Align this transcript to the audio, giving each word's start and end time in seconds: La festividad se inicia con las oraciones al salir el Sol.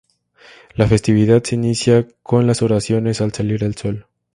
La 0.73 0.87
festividad 0.87 1.43
se 1.43 1.53
inicia 1.53 2.07
con 2.23 2.47
las 2.47 2.63
oraciones 2.63 3.21
al 3.21 3.33
salir 3.35 3.63
el 3.63 3.75
Sol. 3.75 4.07